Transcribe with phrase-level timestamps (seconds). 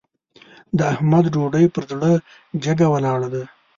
[0.77, 2.11] د احمد ډوډۍ پر زړه
[2.63, 3.43] جګه ولاړه ده.